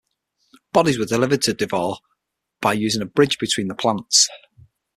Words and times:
Bodies 0.73 0.97
were 0.97 1.05
delivered 1.05 1.43
to 1.43 1.53
De 1.53 1.67
Vaux 1.67 1.99
by 2.59 2.73
using 2.73 3.03
a 3.03 3.05
bridge 3.05 3.37
between 3.37 3.67
the 3.67 3.75
plants. 3.75 4.27